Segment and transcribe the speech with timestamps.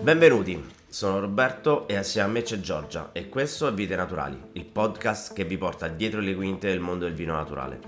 [0.00, 4.64] Benvenuti, sono Roberto e assieme a me c'è Giorgia e questo è Vite Naturali, il
[4.64, 7.80] podcast che vi porta dietro le quinte del mondo del vino naturale.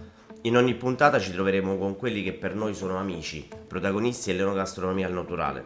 [0.42, 5.14] In ogni puntata ci troveremo con quelli che per noi sono amici, protagonisti dell'enogastronomia al
[5.14, 5.62] naturale.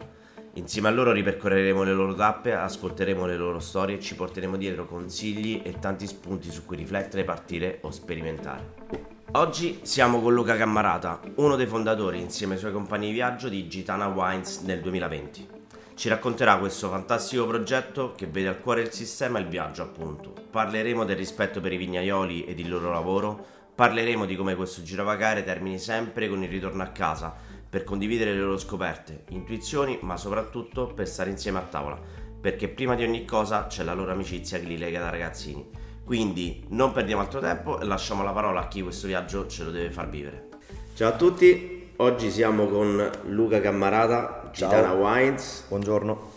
[0.53, 4.85] Insieme a loro ripercorreremo le loro tappe, ascolteremo le loro storie e ci porteremo dietro
[4.85, 9.08] consigli e tanti spunti su cui riflettere, partire o sperimentare.
[9.33, 13.67] Oggi siamo con Luca Cammarata, uno dei fondatori insieme ai suoi compagni di viaggio di
[13.67, 15.47] Gitana Wines nel 2020.
[15.93, 20.33] Ci racconterà questo fantastico progetto che vede al cuore il sistema e il viaggio appunto.
[20.49, 23.45] Parleremo del rispetto per i vignaioli ed il loro lavoro,
[23.79, 27.33] Parleremo di come questo girovagare termini sempre con il ritorno a casa,
[27.69, 31.97] per condividere le loro scoperte, intuizioni, ma soprattutto per stare insieme a tavola,
[32.41, 35.65] perché prima di ogni cosa c'è la loro amicizia che li lega da ragazzini.
[36.09, 39.69] Quindi non perdiamo altro tempo e lasciamo la parola a chi questo viaggio ce lo
[39.69, 40.47] deve far vivere.
[40.95, 45.65] Ciao a tutti, oggi siamo con Luca Cammarata, Gitana Wines.
[45.67, 46.31] Buongiorno.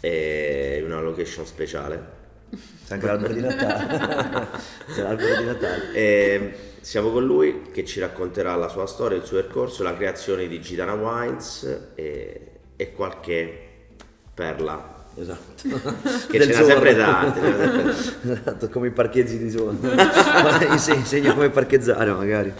[0.00, 2.04] E una location speciale
[2.84, 4.48] c'è anche l'albero di Natale.
[4.92, 5.92] C'è l'albero di Natale.
[5.92, 10.48] E siamo con lui che ci racconterà la sua storia, il suo percorso, la creazione
[10.48, 13.68] di Gitana Wines e, e qualche
[14.34, 15.68] perla Esatto.
[16.30, 17.40] Che ce n'ha sempre tante.
[18.22, 19.76] Esatto, come i parcheggi di zona.
[20.70, 22.52] Insegna come parcheggiare magari.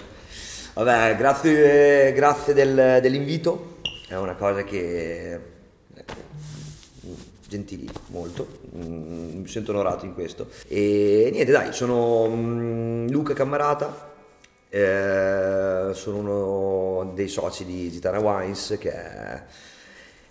[0.75, 3.79] Vabbè, grazie, grazie del, dell'invito.
[4.09, 5.59] È una cosa che
[7.51, 10.49] gentili molto, mm, mi sento onorato in questo.
[10.69, 14.13] E niente, dai, sono mm, Luca Cammarata,
[14.69, 19.43] eh, sono uno dei soci di Gitana Wines che è,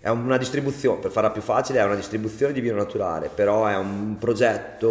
[0.00, 3.76] è una distribuzione, per farla più facile, è una distribuzione di vino naturale, però è
[3.76, 4.88] un progetto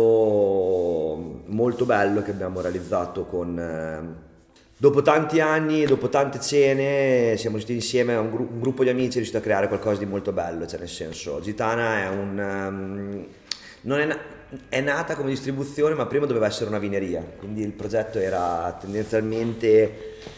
[1.45, 4.27] molto bello che abbiamo realizzato con eh,
[4.81, 9.09] Dopo tanti anni, dopo tante cene, siamo riusciti insieme, un, gru- un, gruppo di amici
[9.09, 13.25] è riuscito a creare qualcosa di molto bello, cioè nel senso, Gitana è un...
[13.83, 14.19] Um, è, na-
[14.69, 20.37] è, nata come distribuzione, ma prima doveva essere una vineria, quindi il progetto era tendenzialmente...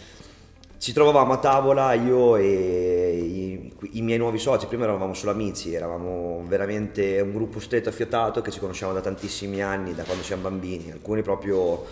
[0.82, 5.76] Ci trovavamo a tavola io e i, i miei nuovi soci, prima eravamo solo amici,
[5.76, 10.42] eravamo veramente un gruppo stretto affiatato che ci conosciamo da tantissimi anni, da quando siamo
[10.42, 11.86] bambini, alcuni proprio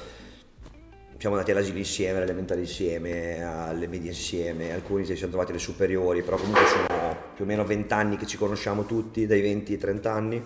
[1.19, 5.61] siamo andati all'asilo insieme, alle elementari insieme, alle medie insieme, alcuni ci siamo trovati alle
[5.61, 9.71] superiori, però comunque sono più o meno 20 anni che ci conosciamo tutti, dai 20
[9.71, 10.43] ai 30 anni,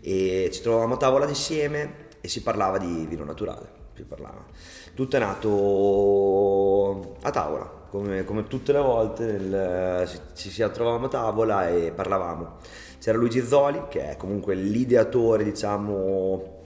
[0.00, 4.44] e ci trovavamo a tavola insieme e si parlava di vino naturale, si parlava.
[4.94, 11.08] Tutto è nato a tavola, come, come tutte le volte nel, ci, ci trovavamo a
[11.08, 12.56] tavola e parlavamo.
[12.98, 16.60] C'era Luigi Zoli, che è comunque l'ideatore, diciamo,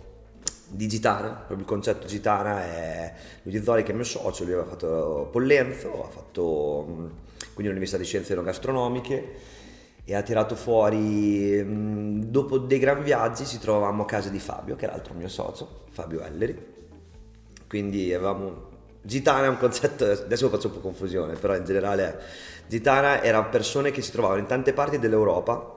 [0.68, 4.68] di Gitana, proprio il concetto Gitana è Luigi Zoli che è mio socio, lui aveva
[4.68, 6.84] fatto Pollenzo, ha fatto
[7.54, 9.32] quindi l'Università di Scienze Enogastronomiche
[10.04, 11.64] e ha tirato fuori,
[12.30, 15.84] dopo dei gran viaggi ci trovavamo a casa di Fabio, che era l'altro mio socio,
[15.90, 16.75] Fabio Elleri,
[17.68, 18.74] quindi avevamo...
[19.02, 22.20] Gitana è un concetto, adesso faccio un po' confusione, però in generale
[22.66, 25.74] Gitana erano persone che si trovavano in tante parti dell'Europa,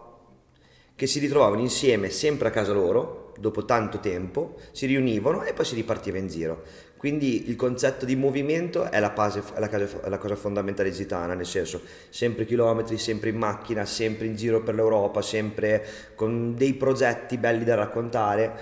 [0.96, 5.64] che si ritrovavano insieme sempre a casa loro, dopo tanto tempo, si riunivano e poi
[5.64, 6.64] si ripartiva in giro.
[6.98, 10.92] Quindi il concetto di movimento è la, base, è la, cosa, è la cosa fondamentale
[10.92, 15.86] gitana, nel senso sempre chilometri, sempre in macchina, sempre in giro per l'Europa, sempre
[16.16, 18.54] con dei progetti belli da raccontare,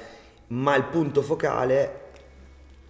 [0.50, 2.07] ma il punto focale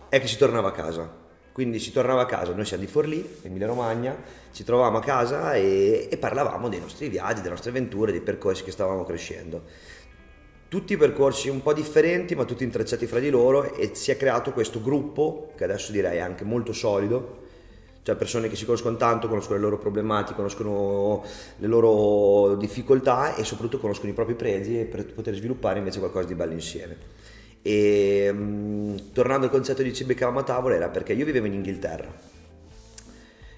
[0.10, 1.26] è che si tornava a casa.
[1.52, 4.16] Quindi si tornava a casa, noi siamo di Forlì, Emilia Romagna,
[4.52, 8.64] ci trovavamo a casa e, e parlavamo dei nostri viaggi, delle nostre avventure, dei percorsi
[8.64, 9.64] che stavamo crescendo
[10.70, 14.52] tutti percorsi un po' differenti ma tutti intrecciati fra di loro e si è creato
[14.52, 17.46] questo gruppo che adesso direi anche molto solido
[18.08, 21.26] cioè persone che si conoscono tanto, conoscono le loro problematiche, conoscono
[21.58, 26.34] le loro difficoltà e soprattutto conoscono i propri pregi per poter sviluppare invece qualcosa di
[26.34, 26.96] bello insieme.
[27.68, 31.54] E um, tornando al concetto di ci beccavamo a tavola era perché io vivevo in
[31.54, 32.08] Inghilterra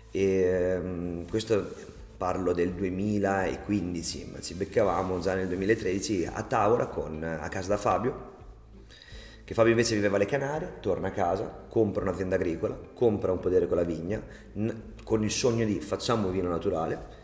[0.09, 1.71] e um, questo
[2.17, 7.77] parlo del 2015, ma ci beccavamo già nel 2013 a tavola con, a casa da
[7.77, 8.31] Fabio,
[9.45, 13.67] che Fabio invece viveva alle Canarie, torna a casa, compra un'azienda agricola, compra un podere
[13.67, 14.19] con la vigna,
[15.03, 17.18] con il sogno di facciamo vino naturale.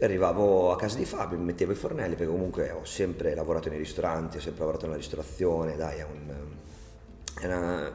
[0.00, 4.36] Arrivavo a casa di Fabio, mettevo i fornelli, perché comunque ho sempre lavorato nei ristoranti,
[4.36, 6.34] ho sempre lavorato nella ristorazione, dai, è, un,
[7.40, 7.92] è una,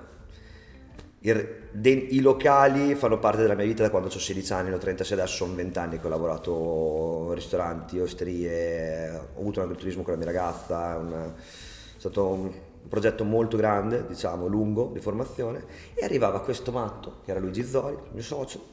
[1.25, 5.35] i, locali fanno parte della mia vita da quando ho 16 anni, ho 36 adesso,
[5.45, 10.17] sono 20 anni che ho lavorato in ristoranti, osterie, ho avuto un agriturismo con la
[10.17, 12.51] mia ragazza, un, è stato un
[12.89, 15.63] progetto molto grande, diciamo lungo, di formazione,
[15.93, 18.71] e arrivava questo matto, che era Luigi Zoli, il mio socio,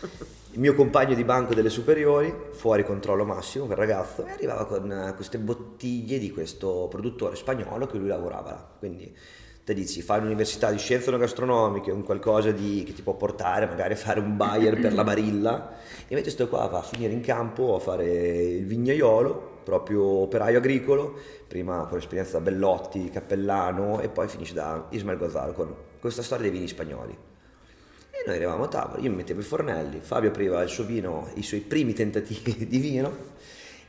[0.00, 4.90] il mio compagno di banco delle superiori, fuori controllo massimo, quel ragazzo, e arrivava con
[4.90, 8.68] eh, queste bottiglie di questo produttore spagnolo che lui lavorava là.
[8.78, 9.14] Quindi
[9.64, 13.92] te dici, fai un'università di scienze gastronomiche, un qualcosa di, che ti può portare magari
[13.92, 17.20] a fare un buyer per la Barilla, e invece sto qua va a finire in
[17.20, 24.08] campo a fare il vignaiolo, proprio operaio agricolo, prima con l'esperienza da Bellotti, Cappellano e
[24.08, 27.36] poi finisce da Ismael Gonzalo con questa storia dei vini spagnoli.
[28.28, 31.42] Noi eravamo a tavola, io mi mettevo i fornelli, Fabio apriva il suo vino, i
[31.42, 33.10] suoi primi tentativi di vino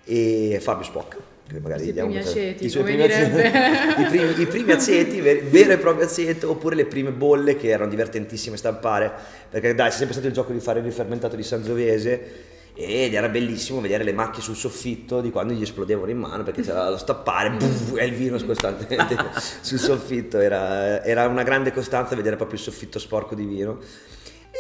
[0.05, 1.17] e Fabio Spock.
[1.45, 3.35] Che magari I primi diamo- aceti, i suoi primi aceti-
[4.01, 7.67] i, primi, i primi aceti, ver- vero e proprio aceto, oppure le prime bolle che
[7.67, 9.11] erano divertentissime stampare,
[9.49, 13.27] perché dai, c'è sempre stato il gioco di fare il rifermentato di Sangiovese ed era
[13.27, 16.97] bellissimo vedere le macchie sul soffitto di quando gli esplodevano in mano perché c'era lo
[16.97, 19.17] stappare buff, e il vino costantemente
[19.59, 23.79] sul soffitto, era, era una grande costanza vedere proprio il soffitto sporco di vino.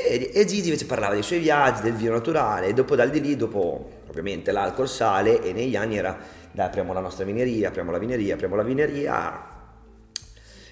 [0.01, 3.19] E, e Gigi invece parlava dei suoi viaggi, del vino naturale, e dopo dal di
[3.19, 6.17] lì, dopo ovviamente l'alcol sale, e negli anni era
[6.51, 9.57] dai apriamo la nostra vineria, apriamo la vineria, apriamo la vineria.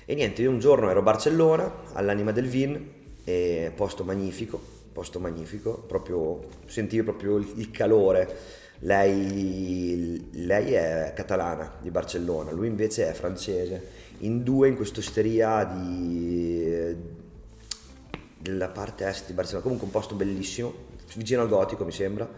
[0.06, 4.60] E niente, io un giorno ero a Barcellona, all'anima del vin, e posto magnifico,
[4.94, 8.66] posto magnifico, proprio sentivo proprio il, calore.
[8.80, 14.06] Lei, lei è catalana di Barcellona, lui invece è francese.
[14.20, 16.96] In due in questa osteria di,
[18.52, 20.74] della parte est di Barcellona, comunque un posto bellissimo,
[21.16, 22.30] vicino al gotico mi sembra.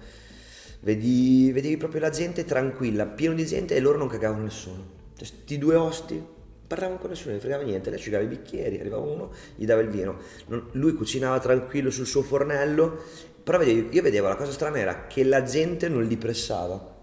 [0.81, 4.97] Vedi, vedevi proprio la gente tranquilla, pieno di gente e loro non cagavano nessuno.
[5.15, 6.23] Cioè, sti due osti
[6.69, 9.89] parlavano con nessuno, non fregava niente, lei asciugava i bicchieri, arrivava uno, gli dava il
[9.89, 10.17] vino.
[10.47, 13.01] Non- lui cucinava tranquillo sul suo fornello,
[13.43, 16.97] però vedevi- io vedevo la cosa strana era che la gente non li pressava.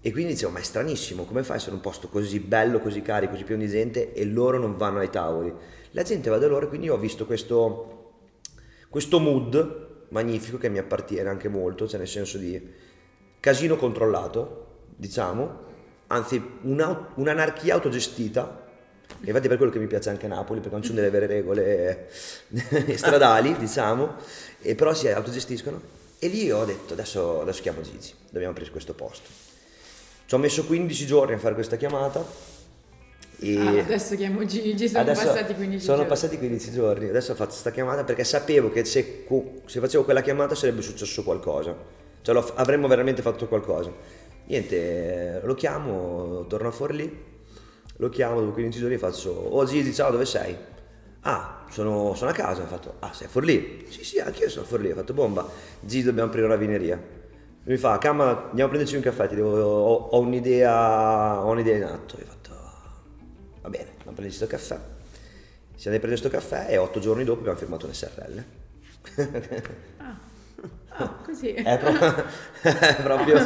[0.00, 3.02] E quindi dicevo, ma è stranissimo, come fai a essere un posto così bello, così
[3.02, 5.52] carico, così pieno di gente e loro non vanno ai tavoli?
[5.90, 7.95] La gente va da loro, quindi io ho visto questo,
[8.88, 12.60] questo mood magnifico che mi appartiene anche molto, cioè nel senso di
[13.40, 14.66] casino controllato,
[14.96, 15.64] diciamo,
[16.08, 18.64] anzi una- un'anarchia autogestita,
[19.20, 21.26] e infatti per quello che mi piace anche Napoli, perché non ci sono delle vere
[21.26, 22.08] regole
[22.96, 24.14] stradali, diciamo,
[24.60, 25.80] e però si autogestiscono.
[26.18, 29.28] E lì ho detto, adesso, adesso chiamo Gigi, dobbiamo aprire questo posto.
[30.26, 32.24] Ci ho messo 15 giorni a fare questa chiamata.
[33.38, 36.08] Ah, adesso chiamo Gigi, sono passati 15 sono giorni.
[36.10, 39.26] passati 15 giorni, adesso faccio questa chiamata perché sapevo che se,
[39.66, 41.76] se facevo quella chiamata sarebbe successo qualcosa,
[42.22, 43.92] cioè lo- avremmo veramente fatto qualcosa.
[44.46, 47.24] Niente, lo chiamo, torno a Forlì,
[47.96, 50.56] lo chiamo dopo 15 giorni e faccio, oh Gigi ciao dove sei?
[51.20, 53.84] Ah, sono, sono a casa, ho fatto, ah sei a Forlì?
[53.90, 55.46] Sì sì, anch'io sono a Forlì, ho fatto bomba,
[55.80, 56.98] Gigi dobbiamo aprire una vineria.
[57.64, 61.76] Mi fa, Camma, andiamo a prenderci un caffè, ti devo- ho, ho un'idea, ho un'idea
[61.76, 62.16] in atto.
[62.18, 62.24] Io
[63.66, 64.80] va bene, andiamo a prenderci questo caffè.
[65.74, 68.44] Siamo andati a prendere questo caffè e otto giorni dopo abbiamo firmato un SRL.
[69.98, 71.52] Ah, così.
[71.52, 72.14] È proprio...
[72.62, 73.36] è proprio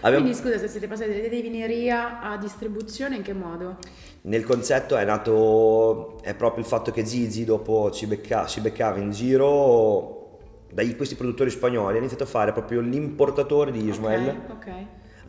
[0.00, 3.78] abbiamo- Quindi scusa, se siete passati dall'idea di vineria a distribuzione, in che modo?
[4.22, 8.98] Nel concetto è nato, è proprio il fatto che Gigi dopo ci becca- si beccava
[8.98, 10.18] in giro
[10.70, 14.28] dai questi produttori spagnoli, ha iniziato a fare proprio l'importatore di Ismael.
[14.28, 14.72] Ok, ok.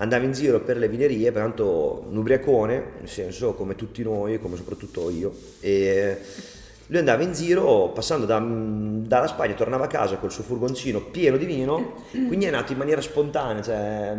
[0.01, 4.55] Andava in giro per le vinerie, pertanto un ubriacone, nel senso come tutti noi, come
[4.57, 6.17] soprattutto io, e
[6.87, 11.37] lui andava in giro passando da- dalla Spagna, tornava a casa col suo furgoncino pieno
[11.37, 14.17] di vino, quindi è nato in maniera spontanea, cioè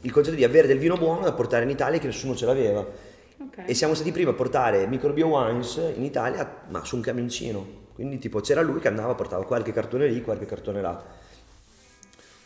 [0.00, 2.80] il concetto di avere del vino buono da portare in Italia che nessuno ce l'aveva.
[2.80, 3.64] Ok.
[3.66, 7.80] E siamo stati prima a portare Microbio Wines in Italia, ma su un camioncino.
[7.94, 11.04] Quindi tipo c'era lui che andava, portava qualche cartone lì, qualche cartone là.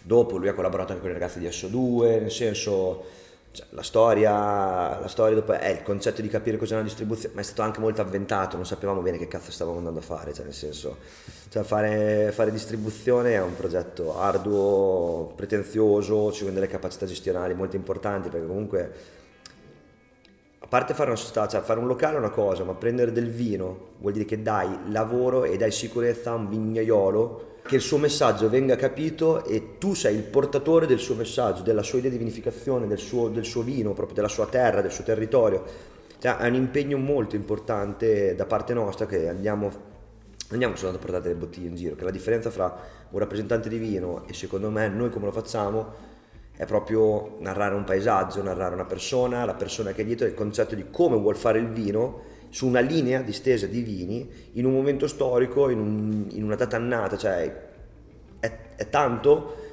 [0.07, 3.05] Dopo lui ha collaborato anche con i ragazzi di SO2, nel senso
[3.51, 7.41] cioè, la, storia, la storia dopo è il concetto di capire cos'è una distribuzione, ma
[7.41, 10.45] è stato anche molto avventato, non sapevamo bene che cazzo stavamo andando a fare, cioè
[10.45, 10.99] nel senso
[11.49, 17.75] cioè, fare, fare distribuzione è un progetto arduo, pretenzioso, ci vogliono delle capacità gestionali molto
[17.75, 18.93] importanti perché comunque
[20.61, 23.31] a parte fare una società, cioè fare un locale è una cosa, ma prendere del
[23.31, 27.99] vino vuol dire che dai lavoro e dai sicurezza a un vignaiolo, che il suo
[27.99, 32.17] messaggio venga capito e tu sei il portatore del suo messaggio, della sua idea di
[32.17, 35.65] vinificazione, del suo, del suo vino, proprio della sua terra, del suo territorio.
[36.19, 39.71] Cioè, è un impegno molto importante da parte nostra che andiamo,
[40.51, 42.75] andiamo soltanto a portare delle bottiglie in giro, che la differenza fra
[43.11, 46.15] un rappresentante di vino e secondo me noi come lo facciamo
[46.57, 50.75] è proprio narrare un paesaggio, narrare una persona, la persona che è dietro, il concetto
[50.75, 55.07] di come vuol fare il vino su una linea distesa di vini in un momento
[55.07, 57.65] storico, in, un- in una data annata, cioè
[58.41, 59.65] è, è tanto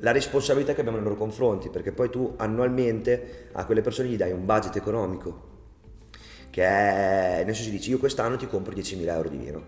[0.00, 4.16] la responsabilità che abbiamo nei loro confronti, perché poi tu annualmente a quelle persone gli
[4.16, 5.46] dai un budget economico,
[6.50, 9.62] che è, nel senso dici io quest'anno ti compro 10.000 euro di vino,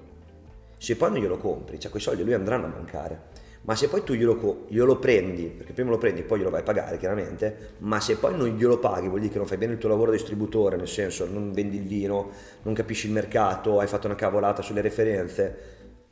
[0.79, 3.40] se poi non glielo compri, cioè quei soldi lui andranno a mancare.
[3.63, 6.61] Ma se poi tu glielo, glielo prendi, perché prima lo prendi e poi glielo vai
[6.61, 9.73] a pagare chiaramente, ma se poi non glielo paghi vuol dire che non fai bene
[9.73, 12.31] il tuo lavoro da distributore, nel senso non vendi il vino,
[12.63, 15.59] non capisci il mercato, hai fatto una cavolata sulle referenze,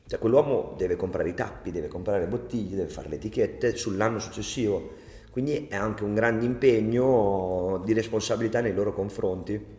[0.06, 4.18] cioè quell'uomo deve comprare i tappi, deve comprare le bottiglie, deve fare le etichette sull'anno
[4.18, 4.92] successivo,
[5.30, 9.77] quindi è anche un grande impegno di responsabilità nei loro confronti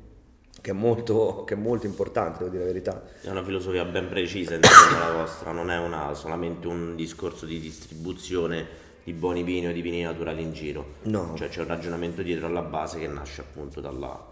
[0.61, 3.03] che è molto, che è molto importante, devo dire la verità.
[3.21, 7.59] È una filosofia ben precisa insieme la vostra, non è una, solamente un discorso di
[7.59, 10.95] distribuzione di buoni vini o di vini naturali in giro.
[11.03, 11.33] No.
[11.35, 14.27] Cioè c'è un ragionamento dietro alla base che nasce appunto dalla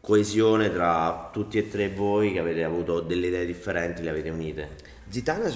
[0.00, 4.68] coesione tra tutti e tre voi che avete avuto delle idee differenti, le avete unite.
[5.08, 5.50] Zitana,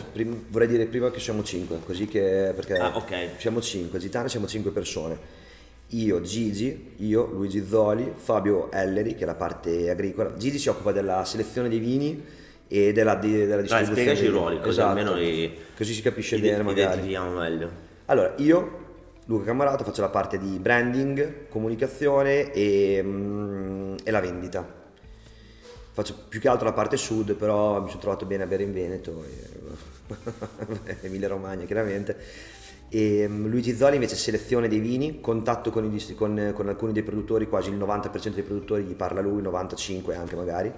[0.49, 3.31] vorrei dire prima che siamo cinque, così che perché Ah, ok.
[3.39, 5.43] siamo cinque, Zitana siamo cinque persone.
[5.89, 10.35] Io, Gigi, io, Luigi Zoli, Fabio Elleri, che è la parte agricola.
[10.37, 12.25] Gigi si occupa della selezione dei vini
[12.67, 14.01] e della, di- della distribuzione.
[14.01, 14.89] spiegaci i ruoli, così Esatto.
[14.89, 16.81] almeno i- così si capisce bene magari.
[16.81, 17.71] Identifichiamo meglio.
[18.07, 18.83] Allora, io,
[19.27, 24.83] Luca Camarato, faccio la parte di branding, comunicazione e, mm, e la vendita.
[25.93, 28.73] Faccio più che altro la parte sud, però mi sono trovato bene a bere in
[28.73, 29.63] Veneto, e-
[31.07, 32.17] Emilia Romagna chiaramente.
[32.89, 37.03] E mm, Luigi Zoli invece selezione dei vini, contatto con, i con- con alcuni dei
[37.03, 40.73] produttori, quasi il 90% dei produttori gli parla lui, 95% anche magari.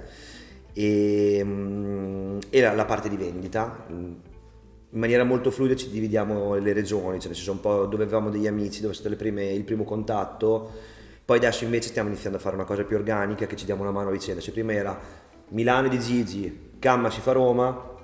[0.72, 4.12] E, mm, e la, la parte di vendita, mm,
[4.90, 8.30] in maniera molto fluida ci dividiamo le regioni, cioè nel senso un po' dove avevamo
[8.30, 10.70] degli amici, dove è stato prime- il primo contatto,
[11.24, 13.90] poi adesso invece stiamo iniziando a fare una cosa più organica che ci diamo una
[13.90, 14.98] mano a vicenda, se prima era
[15.48, 17.94] Milano di Gigi, Camma si fa Roma,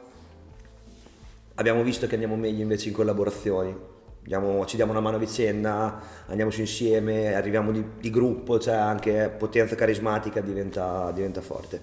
[1.54, 3.74] abbiamo visto che andiamo meglio invece in collaborazioni,
[4.22, 8.74] Andiamo- ci diamo una mano a vicenda, andiamo su insieme, arriviamo di, di gruppo, cioè
[8.74, 11.80] anche potenza carismatica diventa, diventa forte.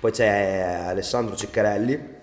[0.00, 2.14] Poi c'è Alessandro Ceccarelli,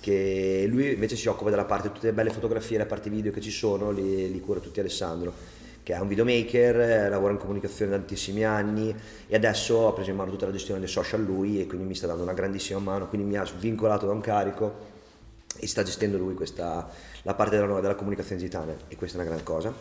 [0.00, 3.40] che lui invece si occupa della parte, tutte le belle fotografie, la parte video che
[3.40, 5.32] ci sono, li, li cura tutti Alessandro,
[5.82, 8.94] che è un videomaker, lavora in comunicazione da tantissimi anni
[9.26, 11.94] e adesso ha preso in mano tutta la gestione dei social lui e quindi mi
[11.94, 14.94] sta dando una grandissima mano, quindi mi ha svincolato da un carico
[15.58, 16.88] e sta gestendo lui questa,
[17.22, 19.72] la parte della, della comunicazione digitale e questa è una gran cosa.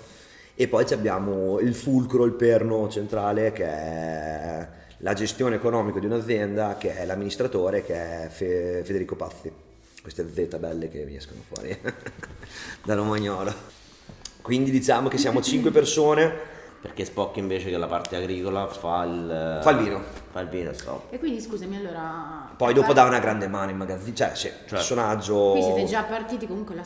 [0.57, 4.67] E poi abbiamo il fulcro, il perno centrale che è
[4.99, 9.51] la gestione economica di un'azienda, che è l'amministratore, che è Fe- Federico Pazzi.
[10.01, 11.77] Queste Z belle che mi escono fuori
[12.83, 13.53] da romagnolo.
[14.41, 16.53] Quindi diciamo che siamo cinque persone,
[16.85, 19.59] Perché Spock invece che la parte agricola fa il...
[19.63, 20.03] Fa il vino.
[20.29, 21.11] Fa il vino, stop.
[21.11, 22.47] E quindi scusami, allora...
[22.55, 25.53] poi dopo dà una grande mano in magazzino, cioè sì, personaggio...
[25.53, 26.83] Qui siete già partiti comunque la-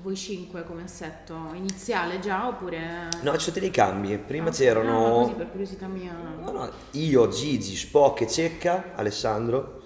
[0.00, 3.08] voi cinque come assetto iniziale già oppure...
[3.20, 5.08] No, ci sono dei cambi, prima Ah, c'erano...
[5.08, 6.16] no, così per curiosità mia.
[6.42, 9.82] No, no, io, Gigi, Spock e Cecca, Alessandro,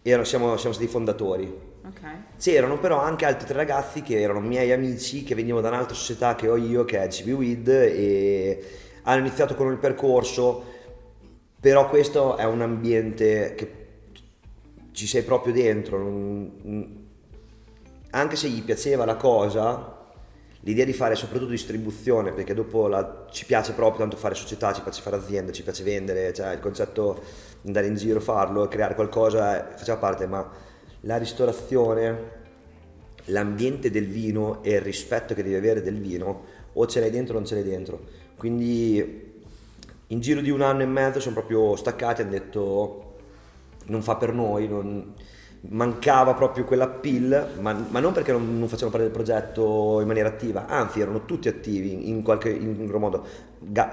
[0.00, 1.70] ero- siamo, siamo stati i fondatori.
[1.84, 2.00] Ok.
[2.38, 6.34] C'erano però anche altri tre ragazzi che erano miei amici che venivano da un'altra società
[6.36, 8.64] che ho io, che è GB Weed, e
[9.02, 10.64] hanno iniziato con il percorso,
[11.58, 13.76] però questo è un ambiente che
[14.92, 15.96] ci sei proprio dentro,
[18.10, 19.98] anche se gli piaceva la cosa,
[20.60, 24.82] l'idea di fare soprattutto distribuzione, perché dopo la- ci piace proprio tanto fare società, ci
[24.82, 27.22] piace fare aziende, ci piace vendere, cioè il concetto
[27.60, 30.48] di andare in giro, farlo, creare qualcosa, eh, faceva parte, ma
[31.02, 32.40] la ristorazione,
[33.26, 37.34] l'ambiente del vino e il rispetto che devi avere del vino, o ce l'hai dentro
[37.34, 38.00] o non ce l'hai dentro.
[38.36, 39.30] Quindi
[40.08, 43.14] in giro di un anno e mezzo sono proprio staccati hanno detto
[43.86, 45.14] non fa per noi, non-
[45.68, 50.28] mancava proprio quell'appeal, ma, ma non perché non, non facevano parte del progetto in maniera
[50.28, 53.50] attiva, anzi erano tutti attivi in qualche in modo.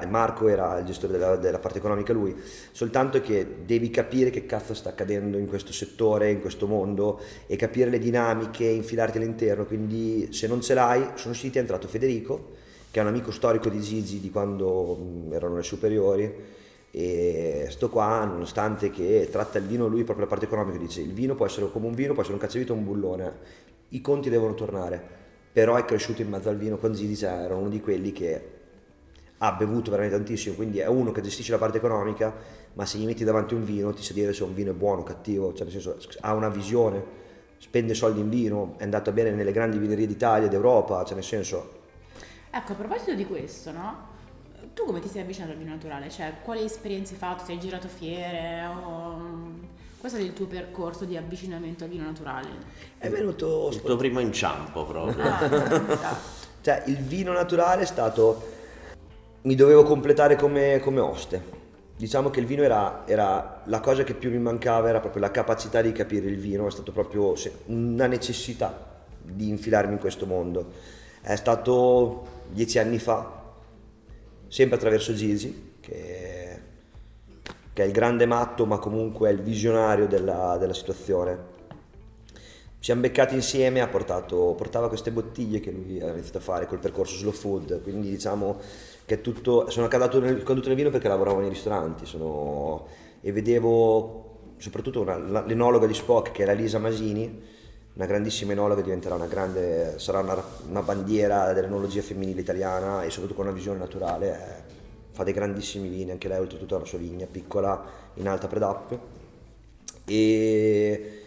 [0.07, 2.35] Marco era il gestore della, della parte economica lui,
[2.71, 7.55] soltanto che devi capire che cazzo sta accadendo in questo settore, in questo mondo e
[7.55, 12.53] capire le dinamiche, infilarti all'interno, quindi se non ce l'hai, sono usciti, è entrato Federico,
[12.89, 16.57] che è un amico storico di Gigi di quando mh, erano le superiori
[16.91, 21.13] e sto qua nonostante che tratta il vino lui proprio la parte economica dice il
[21.13, 23.37] vino può essere come un vino può essere un cacciavite o un bullone
[23.89, 25.17] i conti devono tornare
[25.51, 28.57] però è cresciuto in mezzo al vino con Gigi cioè, era uno di quelli che
[29.37, 32.33] ha bevuto veramente tantissimo quindi è uno che gestisce la parte economica
[32.73, 35.01] ma se gli metti davanti un vino ti sa dire se un vino è buono
[35.01, 37.17] o cattivo cioè nel senso ha una visione
[37.59, 41.23] spende soldi in vino è andato a bere nelle grandi vinerie d'Italia d'Europa cioè nel
[41.23, 41.77] senso
[42.51, 44.07] Ecco, a proposito di questo, no?
[44.73, 46.09] Tu come ti sei avvicinato al vino naturale?
[46.09, 47.43] Cioè, quali esperienze hai fatto?
[47.43, 48.65] Ti hai girato fiere?
[48.65, 49.77] O...
[49.99, 52.47] Qual è stato il tuo percorso di avvicinamento al vino naturale?
[52.97, 55.23] è venuto Il tuo primo inciampo proprio.
[55.23, 55.43] Ah,
[55.91, 56.37] esatto.
[56.61, 58.57] Cioè, il vino naturale è stato.
[59.41, 61.57] Mi dovevo completare come, come oste.
[61.97, 65.31] Diciamo che il vino era, era la cosa che più mi mancava, era proprio la
[65.31, 67.33] capacità di capire il vino, è stato proprio
[67.65, 70.71] una necessità di infilarmi in questo mondo.
[71.21, 73.38] È stato dieci anni fa,
[74.49, 76.59] sempre attraverso Gigi, che,
[77.71, 81.57] che è il grande matto ma comunque è il visionario della, della situazione.
[82.79, 86.79] Ci siamo beccati insieme, portato, portava queste bottiglie che lui ha iniziato a fare col
[86.79, 88.57] percorso slow food, quindi diciamo
[89.05, 92.87] che tutto, sono caduto nel, caduto nel vino perché lavoravo nei ristoranti sono,
[93.21, 97.41] e vedevo soprattutto una, l'enologa di Spock che la Lisa Masini,
[97.99, 103.35] una grandissima enologa, diventerà una grande, sarà una, una bandiera dell'enologia femminile italiana e soprattutto
[103.35, 104.63] con una visione naturale, eh,
[105.11, 109.17] fa dei grandissimi vini, anche lei oltretutto ha la sua vigna piccola in alta predappio
[110.05, 111.23] e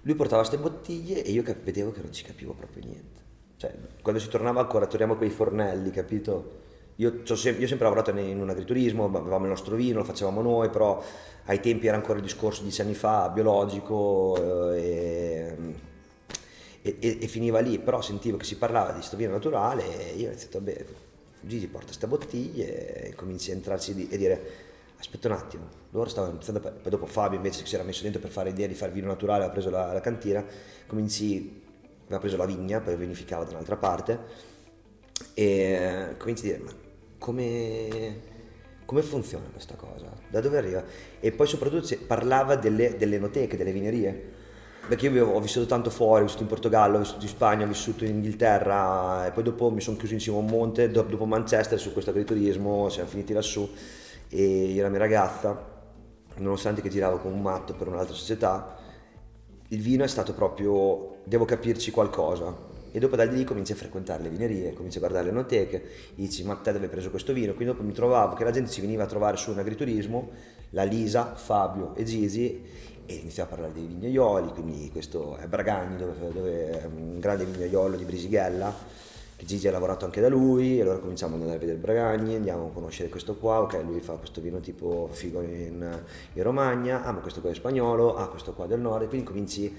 [0.00, 3.20] lui portava queste bottiglie e io cap- vedevo che non ci capivo proprio niente.
[3.58, 6.60] Cioè, quando si tornava ancora, torniamo a quei fornelli, capito?
[6.96, 10.42] Io, sem- io ho sempre lavorato in un agriturismo, avevamo il nostro vino, lo facevamo
[10.42, 11.02] noi, però
[11.44, 15.56] ai tempi era ancora il discorso dieci anni fa, biologico eh,
[16.82, 20.16] e, e, e, finiva lì, però sentivo che si parlava di questo vino naturale e
[20.16, 21.10] io ho iniziato bere.
[21.40, 26.34] Gigi porta queste bottiglie e cominci a entrarci e dire aspetta un attimo, loro stavano
[26.34, 28.92] iniziando, poi dopo Fabio invece che si era messo dentro per fare idea di fare
[28.92, 30.44] vino naturale, ha preso la, la cantina,
[30.86, 31.60] cominci,
[32.04, 34.50] aveva preso la vigna, poi vinificava da un'altra parte
[35.34, 36.81] e cominci a dire ma
[37.22, 38.20] come,
[38.84, 40.12] come funziona questa cosa?
[40.28, 40.82] Da dove arriva?
[41.20, 44.40] E poi soprattutto parlava delle, delle enoteche, delle vinerie
[44.88, 47.68] perché io ho vissuto tanto fuori, ho vissuto in Portogallo, ho vissuto in Spagna, ho
[47.68, 51.24] vissuto in Inghilterra e poi dopo mi sono chiuso in cima a un monte, dopo
[51.24, 53.70] Manchester su questo agriturismo, siamo finiti lassù
[54.28, 55.70] e io e la mia ragazza,
[56.38, 58.76] nonostante che giravo come un matto per un'altra società,
[59.68, 62.71] il vino è stato proprio, devo capirci qualcosa.
[62.94, 65.82] E dopo da lì cominci a frequentare le vinerie, cominci a guardare le noteche,
[66.14, 67.54] dici ma te dove hai preso questo vino?
[67.54, 70.30] Quindi dopo mi trovavo che la gente si veniva a trovare su un agriturismo,
[70.70, 72.62] la Lisa, Fabio e Gigi,
[73.06, 77.46] e iniziava a parlare dei vignaioli, quindi questo è Bragagni, dove, dove è un grande
[77.46, 78.74] vignaiolo di Brisighella,
[79.44, 82.70] Gigi ha lavorato anche da lui, allora cominciamo ad andare a vedere Bragagni, andiamo a
[82.70, 86.00] conoscere questo qua, ok, lui fa questo vino tipo figo in,
[86.34, 89.26] in Romagna, ah ma questo qua è spagnolo, ah questo qua del nord, e quindi
[89.26, 89.74] cominci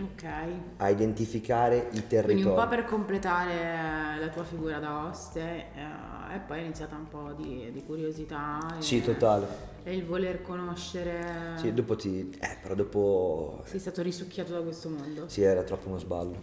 [0.00, 0.60] okay.
[0.78, 2.22] a identificare i territori.
[2.24, 6.96] Quindi un po' per completare la tua figura da oste eh, e poi è iniziata
[6.96, 8.58] un po' di, di curiosità.
[8.78, 8.82] E...
[8.82, 11.52] Sì, totale e il voler conoscere.
[11.56, 12.34] Sì, dopo ti.
[12.40, 13.62] Eh, però dopo.
[13.66, 15.24] Sei stato risucchiato da questo mondo.
[15.28, 16.42] Sì, era troppo uno sballo.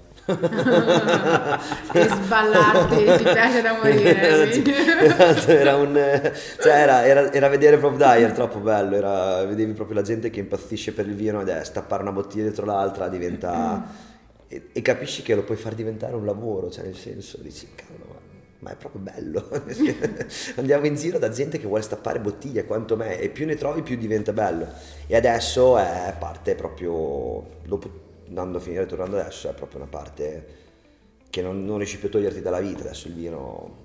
[1.92, 4.52] e sballarti ti piace da morire.
[5.02, 5.94] esatto, era un.
[6.62, 8.96] Cioè, era, era, era, vedere proprio dai, era troppo bello.
[8.96, 12.44] Era, vedevi proprio la gente che impazzisce per il vino ed è stappare una bottiglia
[12.44, 13.84] dietro l'altra diventa.
[14.48, 18.06] e, e, capisci che lo puoi far diventare un lavoro, cioè nel senso dici, cavolo
[18.08, 18.31] ma
[18.70, 19.50] è proprio bello.
[20.58, 23.82] Andiamo in giro da gente che vuole stappare bottiglie quanto me e più ne trovi
[23.82, 24.68] più diventa bello.
[25.08, 27.90] E adesso è parte proprio, dopo
[28.28, 30.60] andando a finire, tornando adesso, è proprio una parte
[31.30, 32.82] che non, non riesci più a toglierti dalla vita.
[32.82, 33.76] Adesso il vino,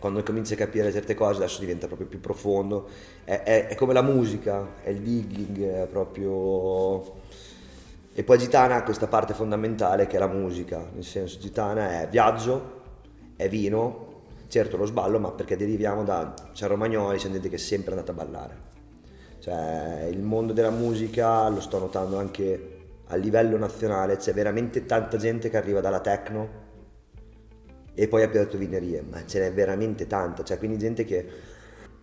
[0.00, 2.88] quando cominci a capire certe cose, adesso diventa proprio più profondo.
[3.22, 7.20] È, è, è come la musica, è il digging, è proprio...
[8.14, 12.08] E poi Gitana ha questa parte fondamentale che è la musica, nel senso Gitana è
[12.08, 12.81] viaggio,
[13.42, 14.10] è vino,
[14.48, 18.12] certo lo sballo, ma perché deriviamo da San Romagnoli, c'è gente che è sempre andata
[18.12, 18.70] a ballare.
[19.38, 22.68] Cioè, il mondo della musica lo sto notando anche
[23.06, 26.60] a livello nazionale, c'è veramente tanta gente che arriva dalla techno
[27.94, 31.26] e poi ha aperto vinerie, ma ce n'è veramente tanta, cioè quindi gente che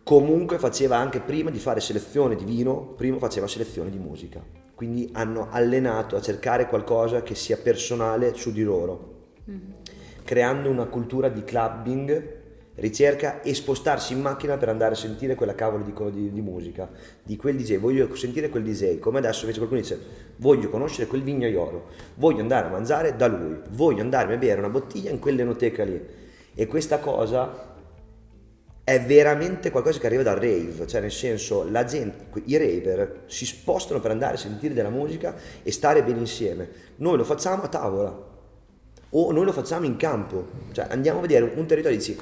[0.04, 4.43] comunque faceva anche prima di fare selezione di vino, prima faceva selezione di musica.
[4.75, 9.17] Quindi hanno allenato a cercare qualcosa che sia personale su di loro.
[9.49, 9.79] Mm-hmm
[10.30, 12.38] creando una cultura di clubbing,
[12.76, 16.88] ricerca e spostarsi in macchina per andare a sentire quella cavolo di, di, di, musica,
[17.24, 20.00] di quel DJ, voglio sentire quel DJ, come adesso invece qualcuno dice
[20.36, 21.86] voglio conoscere quel vignaiolo,
[22.18, 26.00] voglio andare a mangiare da lui, voglio andarmi a bere una bottiglia in quell'enoteca lì.
[26.54, 27.78] E questa cosa
[28.84, 33.48] è veramente qualcosa che arriva dal rave, cioè nel senso la gente, i raver si
[33.48, 36.70] spostano per andare a sentire della musica e stare bene insieme.
[36.98, 38.29] Noi lo facciamo a tavola,
[39.12, 42.17] o noi lo facciamo in campo, cioè andiamo a vedere un territorio e dici,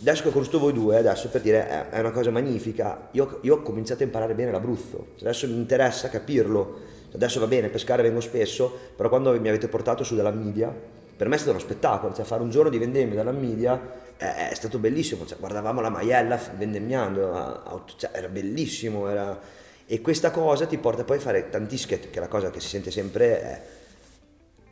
[0.00, 3.54] adesso che ho conosciuto voi due, adesso per dire è una cosa magnifica, io, io
[3.54, 6.80] ho cominciato a imparare bene l'Abruzzo, adesso mi interessa capirlo,
[7.14, 10.74] adesso va bene, pescare vengo spesso, però quando mi avete portato su dalla media,
[11.16, 13.80] per me è stato uno spettacolo, cioè fare un giorno di vendemmia dalla media
[14.16, 19.38] è, è stato bellissimo, cioè, guardavamo la maiella vendemmiando, cioè, era bellissimo, era...
[19.86, 22.68] e questa cosa ti porta poi a fare tantissime, che è la cosa che si
[22.68, 23.40] sente sempre...
[23.40, 23.62] È,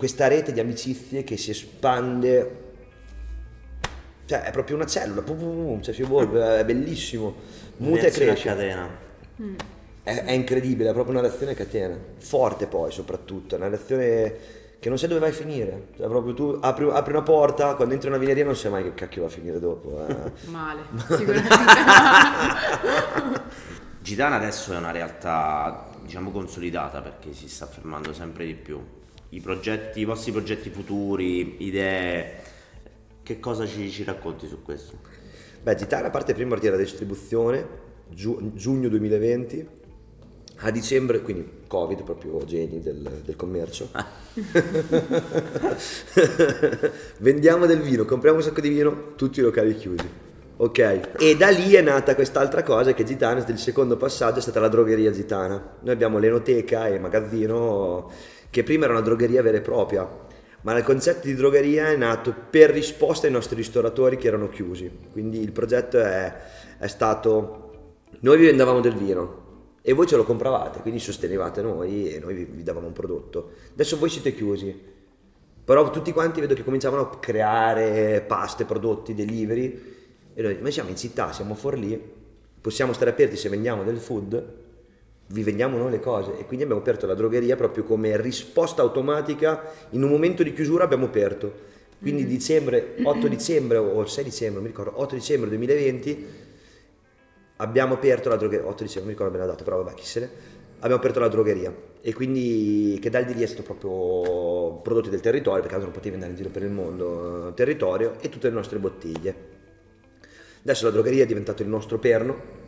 [0.01, 2.63] questa rete di amicizie che si espande,
[4.25, 7.35] cioè è proprio una cellula, pum, pum, pum, cioè si evolve, è bellissimo,
[7.77, 8.49] muta e cresce.
[8.49, 8.89] catena.
[10.03, 14.35] È, è, incredibile, è proprio una reazione a catena, forte poi soprattutto, una reazione
[14.81, 15.89] che non sai dove vai a finire.
[15.95, 18.83] Cioè, proprio tu apri, apri una porta, quando entri in una vineria non sai mai
[18.83, 20.03] che cacchio va a finire dopo.
[20.07, 20.15] Eh.
[20.49, 20.81] Male,
[21.15, 21.51] sicuramente
[24.01, 28.83] Gitana adesso è una realtà diciamo consolidata perché si sta affermando sempre di più.
[29.31, 32.43] I progetti, i vostri progetti futuri, idee,
[33.23, 34.99] che cosa ci, ci racconti su questo?
[35.63, 37.65] Beh, Gitana parte prima partire la distribuzione,
[38.09, 39.69] giu- giugno 2020,
[40.63, 43.89] a dicembre, quindi Covid, proprio geni del, del commercio.
[47.19, 50.29] Vendiamo del vino, compriamo un sacco di vino, tutti i locali chiusi.
[50.57, 54.61] Ok, e da lì è nata quest'altra cosa che Gitana, il secondo passaggio è stata
[54.61, 55.77] la drogheria Gitana.
[55.81, 58.11] Noi abbiamo l'enoteca e il magazzino
[58.51, 60.09] che prima era una drogheria vera e propria,
[60.63, 64.91] ma il concetto di drogheria è nato per risposta ai nostri ristoratori che erano chiusi.
[65.13, 66.35] Quindi il progetto è,
[66.79, 69.49] è stato, noi vi vendavamo del vino
[69.81, 73.53] e voi ce lo compravate, quindi sostenevate noi e noi vi, vi davamo un prodotto.
[73.73, 74.79] Adesso voi siete chiusi,
[75.65, 79.99] però tutti quanti vedo che cominciavano a creare paste, prodotti, delivery
[80.35, 82.13] e noi, noi siamo in città, siamo fuori lì,
[82.61, 84.59] possiamo stare aperti se vendiamo del food,
[85.33, 86.39] vi vendiamo noi le cose.
[86.39, 89.63] E quindi abbiamo aperto la drogheria proprio come risposta automatica.
[89.91, 91.69] In un momento di chiusura abbiamo aperto.
[92.01, 96.27] Quindi dicembre, 8 dicembre o 6 dicembre, mi ricordo, 8 dicembre 2020
[97.61, 100.21] abbiamo aperto la drogheria, 8 dicembre, mi ricordo bene la data, però vabbè, chi se
[100.21, 100.31] ne...
[100.83, 101.75] Abbiamo aperto la drogheria.
[102.01, 105.99] E quindi che dal di lì è stato proprio prodotti del territorio, perché altro non
[105.99, 109.35] potevi andare in giro per il mondo, eh, territorio, e tutte le nostre bottiglie.
[110.63, 112.60] Adesso la drogheria è diventato il nostro perno,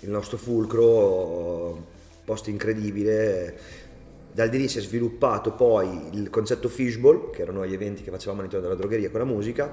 [0.00, 1.86] il nostro fulcro,
[2.24, 3.58] posto incredibile.
[4.32, 8.10] Dal di lì si è sviluppato poi il concetto fishbowl, che erano gli eventi che
[8.10, 9.72] facevamo all'interno della drogheria con la musica,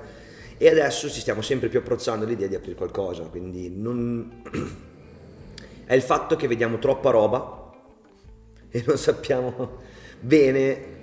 [0.57, 3.23] e adesso ci stiamo sempre più approcciando all'idea di aprire qualcosa.
[3.23, 4.41] Quindi non...
[5.85, 7.71] è il fatto che vediamo troppa roba
[8.69, 9.79] e non sappiamo
[10.19, 10.93] bene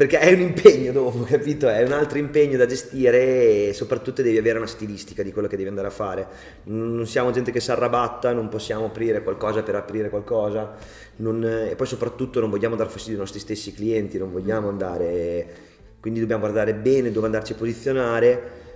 [0.00, 1.68] perché è un impegno dopo, capito?
[1.68, 5.58] È un altro impegno da gestire e soprattutto devi avere una stilistica di quello che
[5.58, 6.26] devi andare a fare.
[6.64, 10.74] Non siamo gente che si arrabatta, non possiamo aprire qualcosa per aprire qualcosa
[11.16, 15.68] non, e poi soprattutto non vogliamo dar fastidio ai nostri stessi clienti, non vogliamo andare...
[16.00, 18.69] Quindi dobbiamo guardare bene dove andarci a posizionare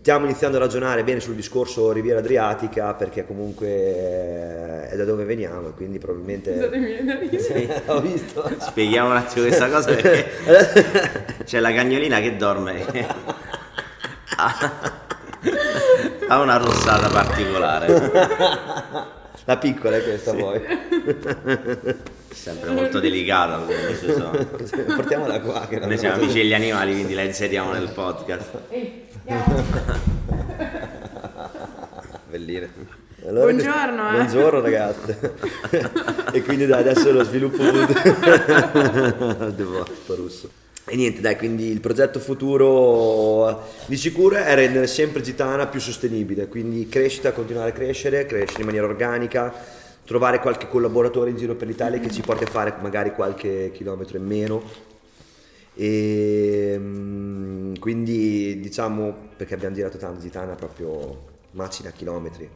[0.00, 3.66] stiamo iniziando a ragionare bene sul discorso Riviera Adriatica perché comunque
[4.88, 8.50] è da dove veniamo e quindi probabilmente sì, ho visto.
[8.58, 10.26] Spieghiamo un attimo questa cosa perché
[11.44, 12.84] c'è la cagnolina che dorme.
[16.30, 19.06] Ha una rossata particolare.
[19.44, 20.36] La piccola è questa Sì.
[20.36, 20.60] poi.
[22.30, 23.64] Sempre molto delicata
[24.94, 28.58] portiamola qua che noi siamo amici degli animali quindi la inseriamo nel podcast.
[28.68, 29.06] Ehi,
[32.30, 32.70] Belline.
[33.20, 34.12] Buongiorno, eh.
[34.12, 35.34] Buongiorno ragazze.
[36.32, 37.62] e quindi dai, adesso lo sviluppo
[39.52, 40.50] Devo russo.
[40.86, 46.48] E niente, dai, quindi il progetto futuro di sicuro è rendere sempre Gitana più sostenibile,
[46.48, 49.52] quindi crescita, continuare a crescere, crescere in maniera organica,
[50.06, 54.16] trovare qualche collaboratore in giro per l'Italia che ci porti a fare magari qualche chilometro
[54.16, 54.87] in meno.
[55.80, 62.50] E mm, quindi diciamo, perché abbiamo girato tanto Gitana proprio macina chilometri,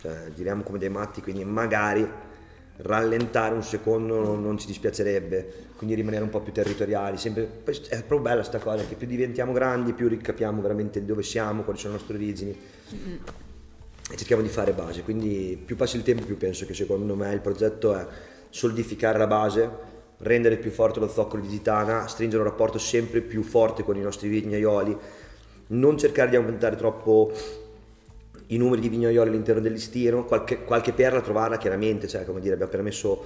[0.00, 2.04] cioè giriamo come dei matti, quindi magari
[2.78, 8.20] rallentare un secondo non, ci dispiacerebbe, quindi rimanere un po' più territoriali, sempre, è proprio
[8.22, 11.98] bella sta cosa, che più diventiamo grandi, più ricapiamo veramente dove siamo, quali sono le
[12.00, 12.58] nostre origini.
[14.10, 17.32] E cerchiamo di fare base, quindi più passa il tempo più penso che secondo me
[17.32, 18.04] il progetto è
[18.50, 23.42] solidificare la base, rendere più forte lo zoccolo di Gitana, stringere un rapporto sempre più
[23.42, 24.96] forte con i nostri vignaioli,
[25.68, 27.32] non cercare di aumentare troppo
[28.48, 32.54] i numeri di vignaioli all'interno del listino, qualche, qualche perla trovarla chiaramente, cioè come dire
[32.54, 33.24] abbiamo appena messo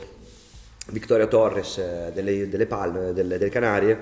[0.90, 3.98] Victoria Torres eh, delle, delle Palme, delle, delle Canarie,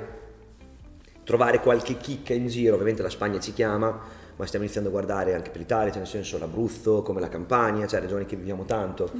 [1.24, 4.00] trovare qualche chicca in giro, ovviamente la Spagna ci chiama,
[4.37, 7.87] ma stiamo iniziando a guardare anche per l'Italia, cioè nel senso l'Abruzzo, come la Campania,
[7.87, 9.11] cioè regioni che viviamo tanto,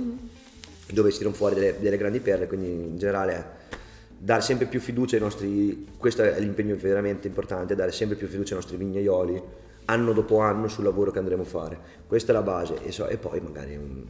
[0.92, 3.68] dove si tirano fuori delle, delle grandi perle, quindi in generale
[4.16, 8.55] dare sempre più fiducia ai nostri, questo è l'impegno veramente importante, dare sempre più fiducia
[8.55, 9.42] ai nostri vignaioli,
[9.87, 11.79] anno dopo anno sul lavoro che andremo a fare.
[12.07, 14.05] Questa è la base e, so- e poi magari un-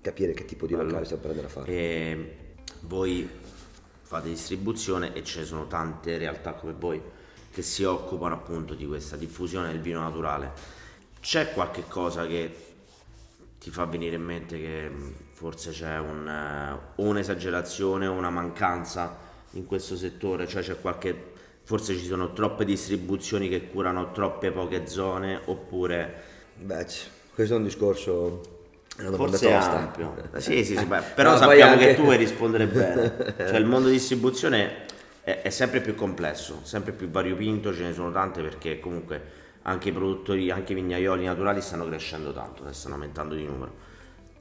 [0.00, 1.72] capire che tipo di locale stiamo per andare a fare.
[1.72, 2.36] E
[2.82, 3.28] voi
[4.02, 7.00] fate distribuzione e ce ne sono tante realtà come voi
[7.50, 10.52] che si occupano appunto di questa diffusione del vino naturale.
[11.20, 12.54] C'è qualche cosa che
[13.58, 14.90] ti fa venire in mente che
[15.38, 19.16] forse c'è un, eh, o un'esagerazione o una mancanza
[19.52, 20.48] in questo settore?
[20.48, 21.36] Cioè c'è qualche...
[21.62, 26.22] Forse ci sono troppe distribuzioni che curano troppe poche zone oppure
[26.56, 26.86] Beh,
[27.34, 28.56] questo è un discorso...
[28.96, 30.16] Forse ampio.
[30.38, 33.34] Sì, sì, sì, beh, però No, sappiamo anche- che tu vuoi rispondere bene.
[33.36, 34.86] Cioè il mondo distribuzione
[35.22, 39.22] è, è sempre più complesso, sempre più variopinto, ce ne sono tante perché comunque
[39.62, 43.86] anche i produttori, anche i vignaioli naturali stanno crescendo tanto, stanno aumentando di numero.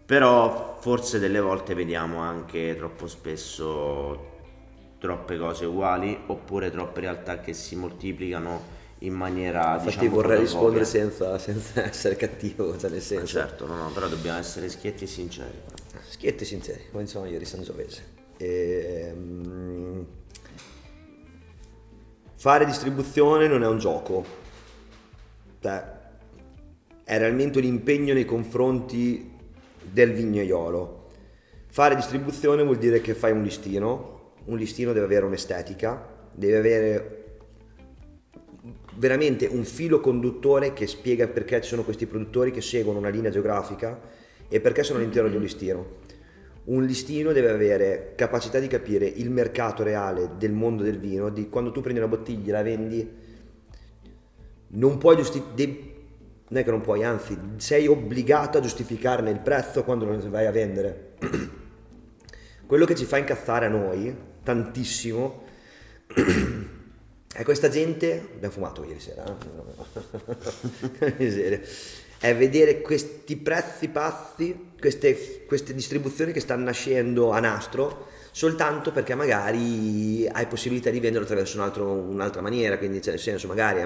[0.08, 4.36] Però forse delle volte vediamo anche troppo spesso
[5.00, 10.86] troppe cose uguali oppure troppe realtà che si moltiplicano in maniera Infatti diciamo, vorrei rispondere
[10.86, 13.26] senza, senza essere cattivo, cioè nel Ma senso.
[13.26, 15.60] certo, no, no, però dobbiamo essere schietti e sinceri.
[16.08, 18.04] Schietti sinceri, come dicevamo ieri Sangiovese.
[18.38, 20.06] Ehm,
[22.38, 24.26] fare distribuzione non è un gioco,
[25.62, 25.96] Cioè,
[27.04, 29.36] è realmente un impegno nei confronti
[29.92, 31.06] del vignaiolo.
[31.68, 37.26] Fare distribuzione vuol dire che fai un listino, un listino deve avere un'estetica, deve avere
[38.96, 43.30] veramente un filo conduttore che spiega perché ci sono questi produttori che seguono una linea
[43.30, 44.00] geografica
[44.48, 46.06] e perché sono all'interno di un listino.
[46.66, 51.48] Un listino deve avere capacità di capire il mercato reale del mondo del vino, di
[51.48, 53.10] quando tu prendi una bottiglia e la vendi,
[54.70, 55.96] non puoi giustificare,
[56.50, 60.46] non è che non puoi, anzi sei obbligato a giustificarne il prezzo quando lo vai
[60.46, 61.16] a vendere.
[62.66, 65.44] Quello che ci fa incazzare a noi, tantissimo,
[67.34, 69.26] è questa gente, abbiamo fumato ieri sera,
[71.00, 71.62] eh?
[72.20, 79.16] È vedere questi prezzi pazzi, queste, queste distribuzioni che stanno nascendo a nastro soltanto perché
[79.16, 83.82] magari hai possibilità di venderlo attraverso un altro- un'altra maniera, quindi cioè, nel senso magari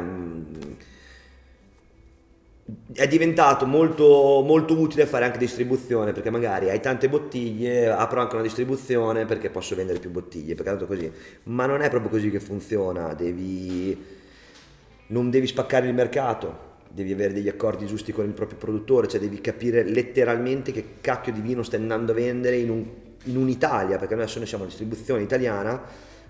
[2.93, 8.35] è diventato molto, molto utile fare anche distribuzione perché magari hai tante bottiglie, apro anche
[8.35, 11.11] una distribuzione perché posso vendere più bottiglie, perché tanto così.
[11.43, 13.97] Ma non è proprio così che funziona, devi,
[15.07, 19.19] non devi spaccare il mercato, devi avere degli accordi giusti con il proprio produttore, cioè
[19.19, 22.85] devi capire letteralmente che cacchio di vino stai andando a vendere in, un-
[23.25, 25.81] in un'Italia, perché adesso noi siamo a distribuzione italiana,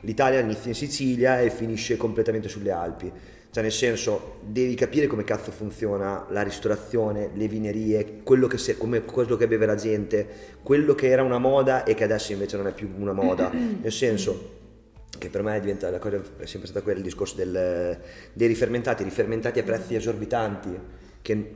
[0.01, 3.11] l'Italia inizia in Sicilia e finisce completamente sulle Alpi.
[3.51, 8.77] Cioè nel senso, devi capire come cazzo funziona la ristorazione, le vinerie, quello che, se-
[8.77, 10.25] come, quello che beve la gente,
[10.63, 13.51] quello che era una moda e che adesso invece non è più una moda.
[13.51, 14.59] Nel senso
[15.17, 17.99] che per me diventa la cosa è sempre stata quella il discorso del-
[18.31, 20.79] dei rifermentati, rifermentati a prezzi esorbitanti,
[21.21, 21.51] che,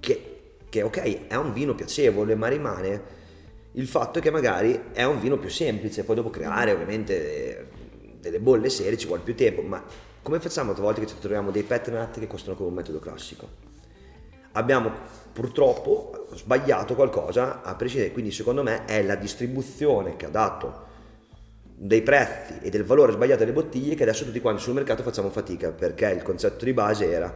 [0.00, 0.36] che,
[0.68, 3.18] che ok, è un vino piacevole, ma rimane
[3.74, 7.68] il fatto che magari è un vino più semplice, poi dopo creare ovviamente
[8.18, 11.50] delle bolle serie ci vuole più tempo, ma come facciamo a volte che ci troviamo
[11.50, 13.48] dei nut che costano come un metodo classico?
[14.52, 14.92] Abbiamo
[15.32, 20.88] purtroppo sbagliato qualcosa a prescindere, quindi secondo me è la distribuzione che ha dato
[21.62, 25.30] dei prezzi e del valore sbagliato delle bottiglie che adesso tutti quanti sul mercato facciamo
[25.30, 27.32] fatica perché il concetto di base era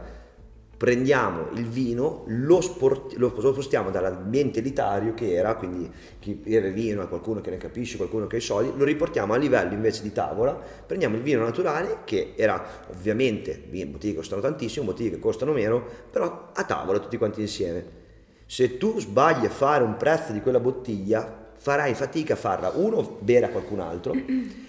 [0.77, 7.01] prendiamo il vino, lo, sport- lo spostiamo dall'ambiente elitario che era, quindi chi beve vino
[7.01, 10.03] è qualcuno che ne capisce, qualcuno che ha i soldi, lo riportiamo a livello invece
[10.03, 15.19] di tavola, prendiamo il vino naturale che era ovviamente bottiglie che costano tantissimo, bottiglie che
[15.19, 18.03] costano meno, però a tavola tutti quanti insieme.
[18.45, 23.17] Se tu sbagli a fare un prezzo di quella bottiglia, farai fatica a farla, uno,
[23.21, 24.13] bere a qualcun altro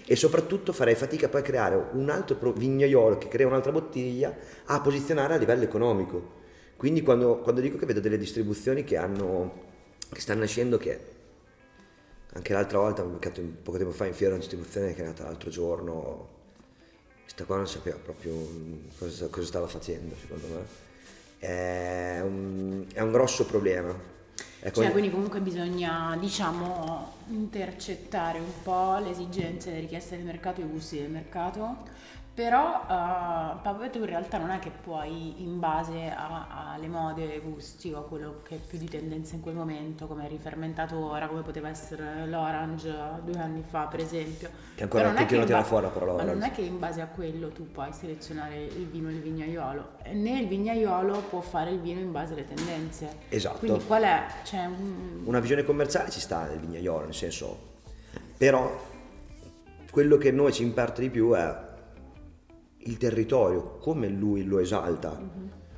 [0.03, 4.81] e soprattutto farai fatica poi a creare un altro vignaiolo che crea un'altra bottiglia a
[4.81, 6.33] posizionare a livello economico.
[6.75, 9.65] Quindi quando, quando dico che vedo delle distribuzioni che, hanno,
[10.11, 10.99] che stanno nascendo, che
[12.33, 16.27] anche l'altra volta, poco tempo fa in fiera una distribuzione che è nata l'altro giorno,
[17.21, 18.33] questa qua non sapeva proprio
[18.97, 20.65] cosa, cosa stava facendo secondo me.
[21.37, 24.15] È un, è un grosso problema.
[24.59, 30.61] Come- Cioè, quindi comunque bisogna, diciamo, intercettare un po' le esigenze, le richieste del mercato
[30.61, 31.95] e i gusti del mercato.
[32.37, 37.39] Però, uh, Paolo, tu in realtà non è che puoi, in base alle mode, ai
[37.39, 41.03] gusti o a quello che è più di tendenza in quel momento, come è rifermentato
[41.03, 44.51] ora, come poteva essere l'orange due anni fa, per esempio.
[44.75, 46.61] Che ancora non è che a in tirare fuori la parola Ma non è che
[46.61, 51.21] in base a quello tu puoi selezionare il vino e il vignaiolo, né il vignaiolo
[51.29, 53.17] può fare il vino in base alle tendenze.
[53.29, 53.57] Esatto.
[53.57, 54.25] Quindi qual è?
[54.43, 55.23] C'è un...
[55.23, 57.57] una visione commerciale ci sta nel vignaiolo, nel senso,
[58.37, 58.79] però
[59.89, 61.65] quello che noi ci importa di più è
[62.79, 65.19] il territorio, come lui lo esalta,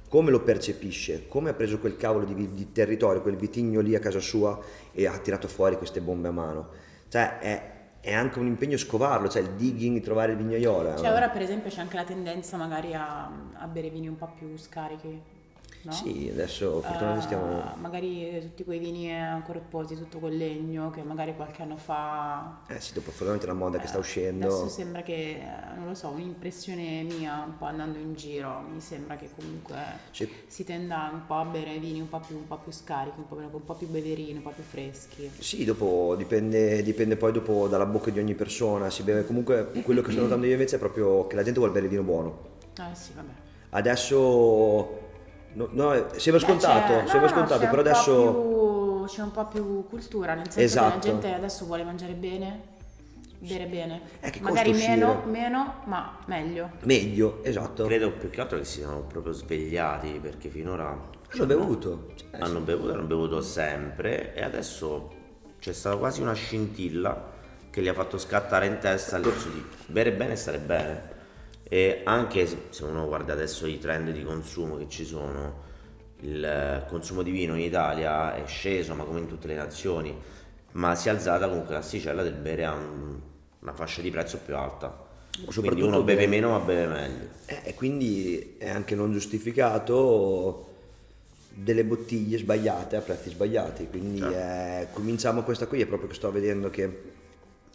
[0.08, 4.00] come lo percepisce, come ha preso quel cavolo di, di territorio, quel vitigno lì a
[4.00, 4.60] casa sua
[4.92, 6.70] e ha tirato fuori queste bombe a mano.
[7.08, 10.94] Cioè è, è anche un impegno scovarlo, cioè il digging di trovare il vignaiolo.
[10.94, 14.16] è Cioè ora per esempio c'è anche la tendenza magari a, a bere vini un
[14.16, 15.38] po' più scarichi.
[15.82, 15.92] No?
[15.92, 17.74] Sì, adesso fortunatamente Eh, stiamo...
[17.80, 22.80] magari tutti quei vini eh, corposi, tutto quel legno che magari qualche anno fa Eh
[22.82, 24.46] sì, dopo fortunatamente la moda che sta Eh, uscendo...
[24.48, 28.82] Adesso sembra che, eh, non lo so, un'impressione mia un po' andando in giro, mi
[28.82, 29.78] sembra che comunque
[30.12, 30.30] Sì.
[30.48, 33.28] si tenda un po' a bere vini un po' più, un po' più scarichi, un
[33.28, 35.30] po', meno- un po' più beverini, un po' più freschi.
[35.40, 40.02] Sì, dopo dipende, dipende poi dopo dalla bocca di ogni persona, si beve comunque quello
[40.02, 42.58] che sto notando io invece è proprio che la gente vuole bere vino buono.
[42.78, 43.32] Eh sì, vabbè.
[43.72, 45.08] Adesso
[45.68, 49.88] no, no, sembra scontato, sembra no, no, scontato, però adesso più- c'è un po' più
[49.88, 50.90] cultura, nel senso Esatto.
[50.90, 52.62] che la gente adesso vuole mangiare bene,
[53.40, 54.02] bere bene.
[54.20, 56.72] Eh, che Magari meno, meno, ma meglio.
[56.84, 57.86] meglio, esatto.
[57.86, 62.08] Credo più che altro che si siano proprio svegliati perché finora L'ho bevuto.
[62.16, 65.12] Cioè, hanno bevuto, hanno bevuto sempre e adesso
[65.60, 67.38] c'è stata quasi una scintilla
[67.70, 71.18] che gli ha fatto scattare in testa il discorso di bere bene e stare bene.
[71.72, 75.68] E anche se uno guarda adesso i trend di consumo che ci sono,
[76.22, 80.16] il eh, consumo di vino in Italia è sceso, ma come in tutte le nazioni,
[80.72, 83.20] ma si è alzata comunque l'asticella del bere a un-
[83.60, 85.06] una fascia di prezzo più alta.
[85.56, 87.28] Quindi uno beve meno ma beve meglio.
[87.46, 90.66] Eh, E quindi è anche non giustificato
[91.54, 93.88] delle bottiglie sbagliate a prezzi sbagliati.
[93.90, 97.02] Quindi eh, cominciamo questa qui, è proprio che sto vedendo che...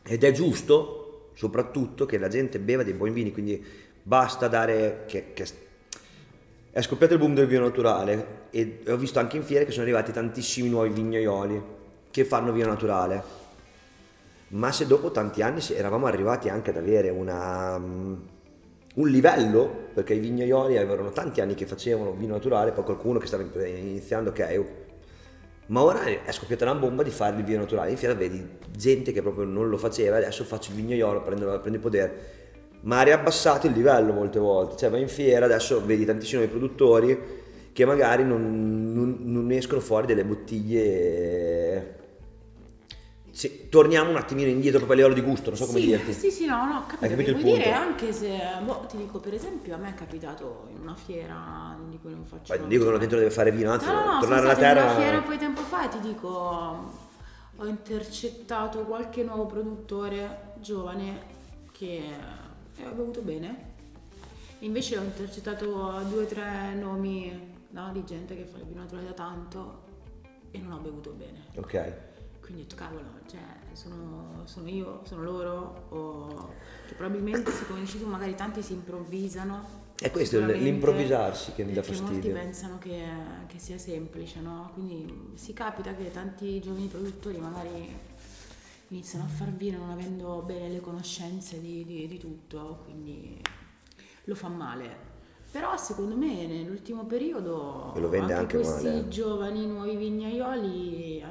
[0.07, 3.65] Ed è giusto, soprattutto, che la gente beva dei buoni vini, quindi
[4.05, 5.03] basta dare...
[5.07, 5.47] Che, che
[6.75, 9.85] è scoppiato il boom del vino naturale e ho visto anche in fiere che sono
[9.85, 11.63] arrivati tantissimi nuovi vignaioli
[12.11, 13.23] che fanno vino naturale.
[14.49, 18.15] Ma se dopo tanti anni eravamo arrivati anche ad avere una, mm,
[18.95, 23.29] un livello, perché i vignaioli avevano tanti anni che facevano vino naturale, poi qualcuno che
[23.29, 24.67] stava iniziando, ok, oh.
[25.67, 27.91] ma ora è scoppiata una bomba di fare il vino naturale.
[27.91, 28.45] In fiera vedi
[28.77, 32.43] gente che proprio non lo faceva, adesso faccio il vignaiolo, prendo, prendo il potere.
[32.85, 37.43] Ma ha riabbassato il livello molte volte, cioè vai in fiera, adesso vedi tantissimi produttori
[37.73, 41.99] che magari non, non- non escono fuori delle bottiglie.
[43.31, 46.13] Sì, torniamo un attimino indietro proprio a livello di gusto, non so come sì, dirti.
[46.13, 47.47] Sì, sì, no, no, ho capito Hai capito punto?
[47.49, 51.77] dire anche se, boh, ti dico per esempio, a me è capitato in una fiera
[51.89, 54.21] di cui non faccio non dico che uno dentro deve fare vino, anzi, No, no,
[54.21, 54.85] tornare alla stata in terra.
[54.93, 61.33] una fiera poi tempo fa e ti dico, ho intercettato qualche nuovo produttore giovane
[61.73, 62.03] che
[62.77, 63.73] eh, ha bevuto bene.
[64.61, 65.65] Invece ho intercettato
[66.09, 69.83] due o tre nomi no, di gente che fa il vino naturale da tanto
[70.51, 71.47] e non ho bevuto bene.
[71.57, 72.13] Ok.
[72.41, 73.41] Quindi ho detto, cavolo, cioè,
[73.73, 76.53] sono, sono io, sono loro, o
[76.87, 79.83] che probabilmente, come dici tu, magari tanti si improvvisano.
[79.99, 82.39] È questo, l'improvvisarsi che mi dà perché molti fastidio.
[82.39, 83.03] pensano che,
[83.47, 84.71] che sia semplice, no?
[84.75, 87.97] Quindi si capita che tanti giovani produttori magari
[88.89, 93.41] iniziano a far vino non avendo bene le conoscenze di, di- di tutto, quindi
[94.25, 95.13] lo fa male.
[95.51, 99.09] Però secondo me nell'ultimo periodo lo vende anche questi male.
[99.09, 101.25] giovani nuovi vignaioli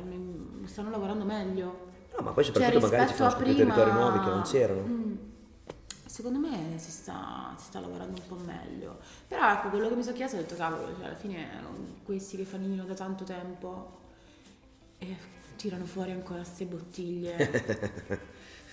[0.65, 1.91] stanno lavorando meglio.
[2.15, 4.29] No, ma poi Cioè, soprattutto magari ci rispetto fanno a scoprire prima- territori nuovi che
[4.29, 4.81] non c'erano.
[4.87, 5.15] Mm.
[6.05, 8.99] Secondo me si sta, si sta lavorando un po' meglio.
[9.27, 11.49] Però ecco, quello che mi sono chiesto ho detto, cavolo, cioè, alla fine
[12.03, 13.99] questi che fanno il vino da tanto tempo
[14.99, 15.17] e
[15.55, 17.35] tirano fuori ancora queste bottiglie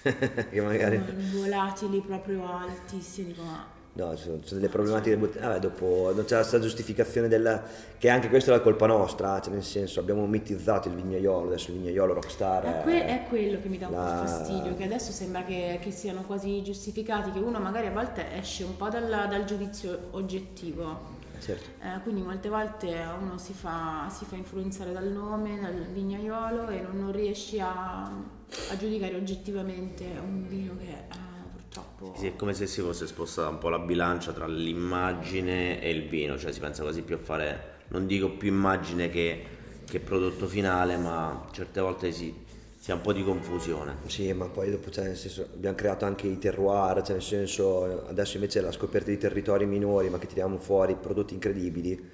[0.50, 1.02] che magari...
[1.34, 5.16] volatili proprio altissimi, dico, ma No, ci sono, ci sono delle problematiche.
[5.16, 7.60] bot- Vabbè, dopo non c'è la giustificazione della.
[7.98, 11.72] che anche questa è la colpa nostra, cioè nel senso abbiamo mitizzato il vignaiolo, adesso
[11.72, 12.62] il vignaiolo rockstar.
[12.78, 15.80] È, que- è quello che mi dà un la- po' fastidio, che adesso sembra che,
[15.82, 19.98] che siano quasi giustificati, che uno magari a volte esce un po' dal, dal giudizio
[20.12, 21.18] oggettivo.
[21.40, 21.70] Certo.
[21.82, 26.80] Eh, quindi molte volte uno si fa, si fa influenzare dal nome, dal vignaiolo e
[26.82, 32.14] non, non riesci a, a giudicare oggettivamente un vino che eh, purtroppo...
[32.16, 36.06] Sì, è come se si fosse spostata un po' la bilancia tra l'immagine e il
[36.08, 39.44] vino, cioè si pensa quasi più a fare, non dico più immagine che,
[39.84, 42.34] che prodotto finale, ma certe volte si,
[42.80, 43.96] si ha un po' di confusione.
[44.06, 48.06] Sì, ma poi dopo cioè, nel senso, abbiamo creato anche i terroir, cioè nel senso
[48.06, 52.10] adesso invece la scoperta di territori minori, ma che tiriamo fuori prodotti incredibili.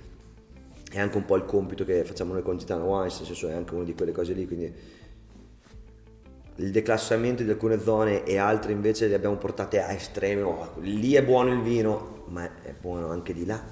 [0.90, 3.52] È anche un po' il compito che facciamo noi con Gitano Wines, nel senso è
[3.52, 4.74] anche una di quelle cose lì, quindi
[6.56, 11.14] il declassamento di alcune zone e altre invece le abbiamo portate a estremi, oh, lì
[11.14, 13.62] è buono il vino, ma è buono anche di là,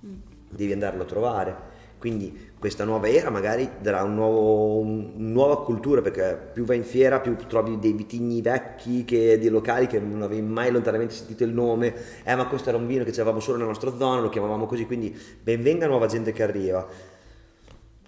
[0.00, 1.68] devi andarlo a trovare.
[2.00, 6.76] Quindi questa nuova era magari darà un nuovo- un- una nuova cultura perché più vai
[6.76, 11.14] in fiera più trovi dei vitigni vecchi che dei locali che non avevi mai lontanamente
[11.14, 14.20] sentito il nome eh ma questo era un vino che avevamo solo nella nostra zona
[14.20, 16.86] lo chiamavamo così quindi benvenga nuova gente che arriva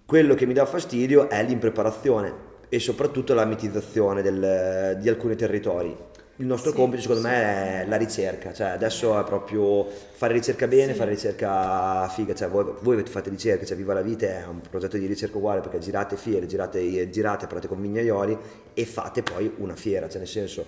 [0.05, 5.95] quello che mi dà fastidio è l'impreparazione e soprattutto la mitizzazione del- di alcuni territori.
[6.43, 7.28] Il nostro Sì, compito secondo sì.
[7.28, 10.99] me è la ricerca, cioè adesso è proprio fare ricerca bene, Sì.
[10.99, 14.99] fare ricerca figa, cioè voi, voi fate ricerca, cioè Viva la Vita è un progetto
[14.99, 18.36] di ricerca uguale perché girate fiere, girate, girate parlate con vignaioli
[18.74, 20.66] e fate poi una fiera, cioè nel senso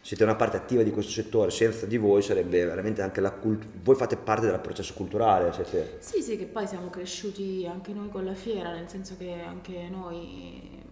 [0.00, 3.68] siete una parte attiva di questo settore, senza di voi sarebbe veramente anche la cultura,
[3.82, 5.96] voi fate parte del processo culturale, siete...
[5.98, 9.88] Sì, sì, che poi siamo cresciuti anche noi con la fiera, nel senso che anche
[9.90, 10.84] noi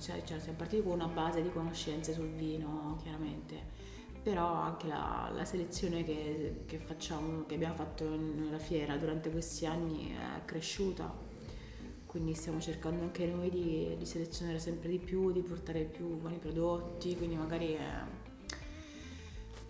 [0.00, 3.56] cioè, cioè, siamo partiti con una base di conoscenze sul vino, chiaramente,
[4.22, 9.66] però anche la, la selezione che, che facciamo, che abbiamo fatto nella fiera durante questi
[9.66, 11.12] anni è cresciuta,
[12.06, 16.38] quindi stiamo cercando anche noi di, di selezionare sempre di più, di portare più buoni
[16.38, 18.26] prodotti, quindi magari è...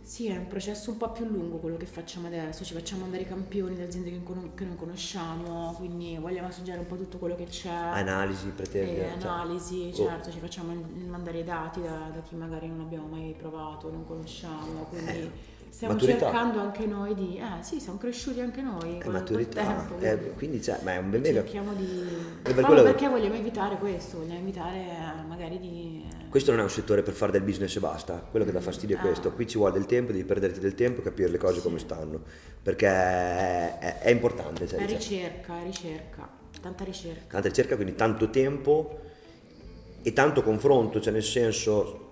[0.09, 3.27] Sì, è un processo un po' più lungo quello che facciamo adesso, ci facciamo andare
[3.27, 7.35] campioni da aziende che, con- che noi conosciamo, quindi vogliamo assaggiare un po' tutto quello
[7.37, 7.69] che c'è.
[7.69, 8.91] Analisi, pretende...
[9.17, 9.95] E cioè- analisi, Oh.
[9.95, 10.73] certo, ci facciamo
[11.07, 15.31] mandare i dati da, da chi magari non abbiamo mai provato, non conosciamo, quindi Eh,
[15.71, 16.19] stiamo maturità.
[16.27, 17.39] cercando anche noi di...
[17.39, 21.11] Eh sì, siamo cresciuti anche noi È maturità, tempo, eh, quindi cioè, ma è un
[21.11, 21.29] venga.
[21.43, 22.05] cerchiamo di...
[22.43, 26.05] per quello- perché vogliamo evitare questo, vogliamo evitare eh, magari di...
[26.29, 28.97] Questo non è un settore per fare del business e basta, quello che dà fastidio
[28.97, 29.03] è Ah.
[29.03, 31.79] questo, qui ci vuole del tempo, devi perderti del tempo e capire le cose come
[31.79, 32.21] stanno,
[32.63, 36.29] perché è, è- è importante, cioè, È ricerca, è ricerca,
[36.61, 37.25] tanta ricerca.
[37.29, 38.99] tanta ricerca, quindi tanto tempo
[40.03, 42.07] e tanto confronto, cioè nel senso,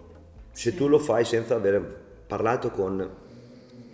[0.52, 3.24] se tu lo fai senza aver parlato con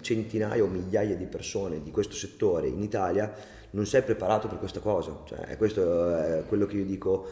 [0.02, 3.32] centinaia o migliaia di persone di questo settore in Italia,
[3.70, 7.26] non sei preparato per questa cosa, cioè questo è quello che io dico,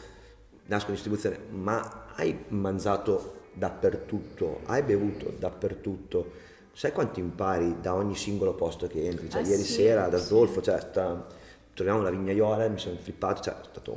[0.65, 6.31] nasco in distribuzione, ma hai mangiato dappertutto, hai bevuto dappertutto,
[6.73, 10.17] sai quanto impari da ogni singolo posto che entri, cioè Eh ieri sì, sera da
[10.17, 10.25] sì.
[10.25, 11.27] Zdolfo, cioè sta-
[11.73, 13.91] troviamo la vignaiola, mi sono flippato, cioè è stata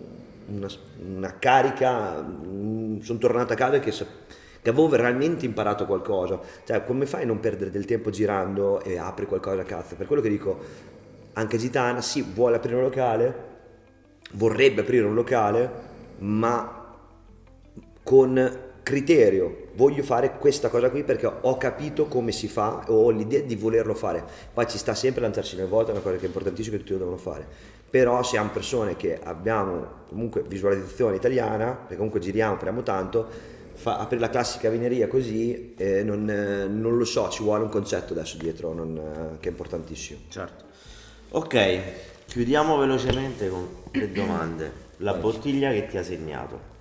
[0.46, 0.68] una,
[1.06, 3.92] una carica, mm, sono tornato a casa che,
[4.64, 8.96] che avevo veramente imparato qualcosa, cioè come fai a non perdere del tempo girando e
[8.96, 9.94] apri qualcosa a cazzo?
[9.94, 10.58] Per quello che dico,
[11.34, 13.34] anche Gitana sì, vuole aprire un locale,
[14.32, 15.70] vorrebbe aprire un locale,
[16.20, 16.96] ma
[18.02, 19.66] con criterio.
[19.74, 23.92] Voglio fare questa cosa qui perché ho capito come si fa, ho l'idea di volerlo
[23.92, 24.24] fare.
[24.50, 26.94] Poi ci sta sempre lanciarsi nel vuoto, è una cosa che è importantissima che tutti
[26.94, 27.46] lo devono fare.
[27.90, 34.20] Però siamo persone che abbiamo comunque visualizzazione italiana, perché comunque giriamo, parliamo tanto, fa- aprire
[34.20, 38.36] la classica vineria così, eh, non, eh, non lo so, ci vuole un concetto adesso
[38.38, 40.20] dietro non, eh, che è importantissimo.
[40.28, 40.64] Certo.
[41.30, 41.80] Ok,
[42.26, 44.72] chiudiamo velocemente con le domande.
[44.98, 46.72] La bottiglia che ti ha segnato.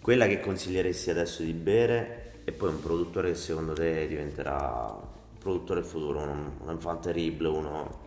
[0.00, 5.38] Quella che consiglieresti adesso di bere e poi un produttore che secondo te diventerà un
[5.38, 7.98] produttore del futuro, un, un enfant terrible, uno,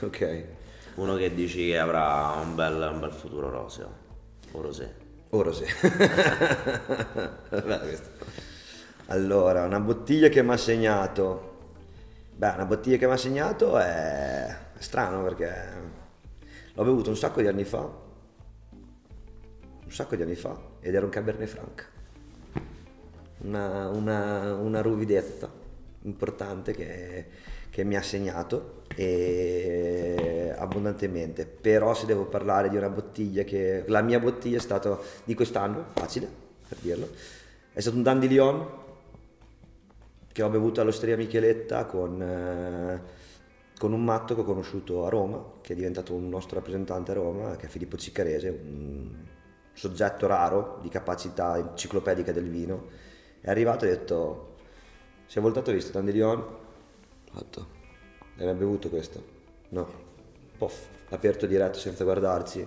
[0.00, 0.44] Ok.
[0.96, 3.90] uno che dici che avrà un bel, un bel futuro roseo
[4.52, 5.06] o rosé.
[5.30, 5.64] Ora sì.
[9.10, 11.56] Allora, una bottiglia che mi ha segnato.
[12.34, 15.50] Beh, una bottiglia che mi ha segnato è strano perché
[16.74, 17.80] l'ho bevuto un sacco di anni fa.
[17.80, 21.90] Un sacco di anni fa ed era un Cabernet Franc.
[23.38, 25.50] Una, una, una ruvidezza
[26.02, 27.28] importante che,
[27.78, 31.46] che mi ha segnato e abbondantemente.
[31.46, 35.84] Però se devo parlare di una bottiglia che la mia bottiglia è stata di quest'anno,
[35.92, 36.28] facile
[36.68, 37.08] per dirlo,
[37.72, 38.66] è stato un Dandelion
[40.32, 43.00] che ho bevuto all'Osteria Micheletta con, eh,
[43.78, 47.14] con un matto che ho conosciuto a Roma, che è diventato un nostro rappresentante a
[47.14, 49.14] Roma, che è Filippo Ciccarese, un
[49.72, 52.88] soggetto raro di capacità enciclopedica del vino.
[53.40, 54.56] È arrivato e ha detto,
[55.26, 56.57] si è voltato e visto Dandelion, ho
[57.38, 57.66] fatto,
[58.38, 59.36] hai mai bevuto questo?
[59.68, 59.88] No,
[60.56, 62.66] poff, aperto diretto senza guardarci,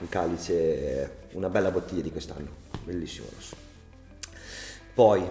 [0.00, 2.48] un calice, una bella bottiglia di quest'anno,
[2.84, 3.56] bellissimo rosso.
[4.94, 5.28] Poi,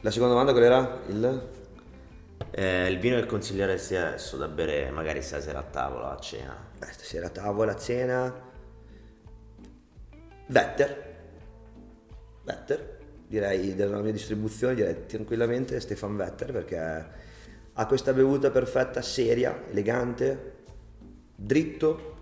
[0.00, 1.00] la seconda domanda qual era?
[1.08, 1.52] Il...
[2.50, 6.56] Eh, il vino che consiglieresti adesso da bere magari stasera a tavola, a cena?
[6.78, 8.32] Beh, stasera a tavola, a cena.
[10.46, 11.14] Vetter.
[12.44, 12.98] Vetter.
[13.26, 16.76] Direi della mia distribuzione, direi tranquillamente Stefan Vetter perché
[17.74, 20.52] ha questa bevuta perfetta, seria, elegante,
[21.34, 22.12] dritto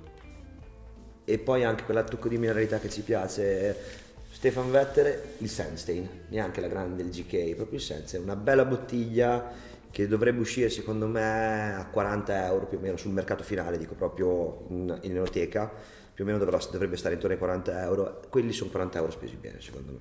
[1.24, 4.00] e poi anche quella tocco di mineralità che ci piace.
[4.30, 9.70] Stefan Vetter, il Sandstein, neanche la grande, il GK, proprio il Sandstein, una bella bottiglia
[9.90, 13.94] che dovrebbe uscire secondo me a 40 euro più o meno sul mercato finale, dico
[13.94, 15.70] proprio in, in enoteca,
[16.14, 19.36] più o meno dovrà- dovrebbe stare intorno ai 40 euro, quelli sono 40 euro spesi
[19.36, 19.98] bene secondo me.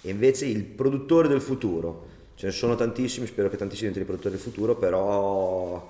[0.00, 2.13] E invece il produttore del futuro,
[2.44, 5.88] ce ne sono tantissimi, spero che tantissimi diventino produttori del futuro, però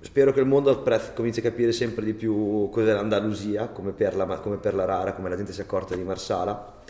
[0.00, 0.82] spero che il mondo
[1.14, 5.30] cominci a capire sempre di più cos'è l'Andalusia come perla, ma- come perla rara, come
[5.30, 6.82] la gente si è accorta di Marsala.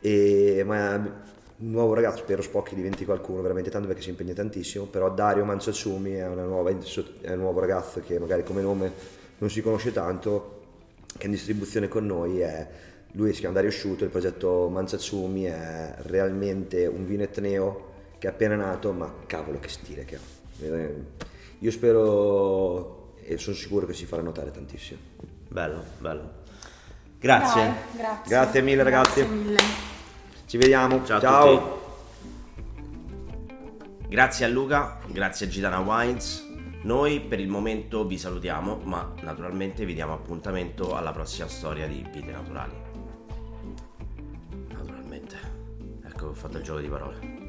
[0.00, 4.86] E, ma un nuovo ragazzo, spero Spocchi diventi qualcuno veramente tanto perché si impegna tantissimo,
[4.86, 8.92] però Dario Manciazzumi è, è un nuovo ragazzo che magari come nome
[9.38, 10.58] non si conosce tanto,
[11.16, 12.68] che in distribuzione con noi è,
[13.12, 17.88] lui si chiama Dario Sciuto, il progetto Manciazzumi è realmente un vino etneo
[18.18, 20.20] che è appena nato, ma cavolo che stile che ha.
[20.62, 20.94] Eh,
[21.58, 25.00] io spero e sono sicuro che si farà notare tantissimo.
[25.48, 26.38] Bello, bello.
[27.18, 27.62] Grazie.
[27.62, 28.28] Dai, grazie.
[28.28, 29.20] Grazie mille ragazzi.
[29.20, 29.58] Grazie mille.
[30.46, 31.04] Ci vediamo.
[31.04, 31.20] Ciao.
[31.20, 31.78] Ciao.
[34.08, 36.48] Grazie a Luca, grazie a Gitana Wines.
[36.82, 42.04] Noi per il momento vi salutiamo, ma naturalmente vi diamo appuntamento alla prossima storia di
[42.10, 42.89] Vite Naturali.
[46.20, 47.39] Ecco, ho fatto il gioco di parole.